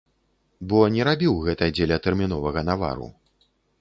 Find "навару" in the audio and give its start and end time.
2.71-3.07